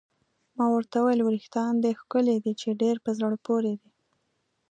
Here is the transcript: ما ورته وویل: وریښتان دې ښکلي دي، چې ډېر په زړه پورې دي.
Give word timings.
ما 0.57 0.65
ورته 0.73 0.95
وویل: 0.99 1.19
وریښتان 1.23 1.73
دې 1.83 1.91
ښکلي 2.01 2.37
دي، 2.43 2.53
چې 2.61 2.79
ډېر 2.81 2.95
په 3.05 3.11
زړه 3.17 3.37
پورې 3.45 3.73
دي. 3.81 3.89